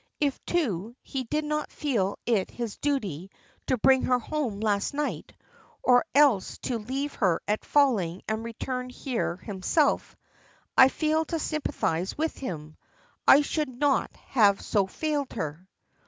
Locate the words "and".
8.27-8.43